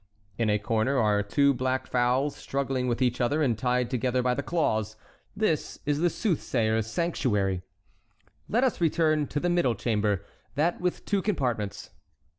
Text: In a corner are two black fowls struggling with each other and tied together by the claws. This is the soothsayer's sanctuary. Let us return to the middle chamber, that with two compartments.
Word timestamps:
In 0.39 0.49
a 0.49 0.57
corner 0.57 0.97
are 0.97 1.21
two 1.21 1.53
black 1.53 1.85
fowls 1.85 2.35
struggling 2.35 2.87
with 2.87 3.03
each 3.03 3.21
other 3.21 3.43
and 3.43 3.55
tied 3.55 3.91
together 3.91 4.23
by 4.23 4.33
the 4.33 4.41
claws. 4.41 4.95
This 5.35 5.77
is 5.85 5.99
the 5.99 6.09
soothsayer's 6.09 6.87
sanctuary. 6.87 7.61
Let 8.49 8.63
us 8.63 8.81
return 8.81 9.27
to 9.27 9.39
the 9.39 9.47
middle 9.47 9.75
chamber, 9.75 10.25
that 10.55 10.81
with 10.81 11.05
two 11.05 11.21
compartments. 11.21 11.91